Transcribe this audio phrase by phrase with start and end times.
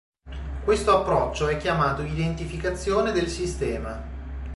[0.63, 4.01] Questo approccio è chiamato identificazione del sistema.